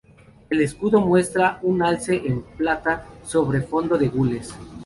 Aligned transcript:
El 0.49 0.61
escudo 0.61 0.99
muestra 0.99 1.59
una 1.61 1.87
alce 1.89 2.23
en 2.27 2.41
plata 2.41 3.05
sobre 3.23 3.61
fondo 3.61 3.99
de 3.99 4.07
gules. 4.07 4.51